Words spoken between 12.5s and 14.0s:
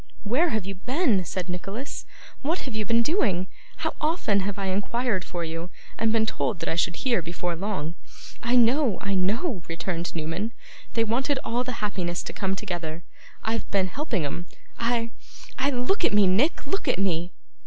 together. I've been